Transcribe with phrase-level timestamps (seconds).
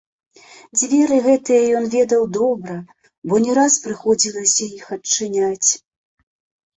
[0.77, 2.77] Дзверы гэтыя ён ведаў добра,
[3.33, 5.69] бо не раз прыходзілася іх адчыняць.